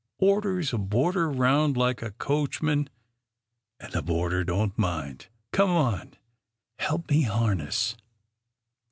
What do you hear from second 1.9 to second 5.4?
a coachman, and the boarder don't mind—